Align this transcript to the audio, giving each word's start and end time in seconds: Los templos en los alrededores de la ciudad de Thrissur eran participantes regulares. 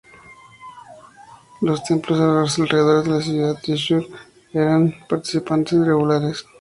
Los 1.61 1.83
templos 1.83 2.17
en 2.17 2.35
los 2.41 2.57
alrededores 2.57 3.05
de 3.05 3.11
la 3.13 3.21
ciudad 3.21 3.53
de 3.55 3.61
Thrissur 3.61 4.07
eran 4.51 4.95
participantes 5.07 5.77
regulares. 5.85 6.43